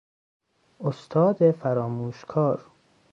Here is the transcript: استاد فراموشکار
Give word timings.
استاد 0.79 1.51
فراموشکار 1.51 2.65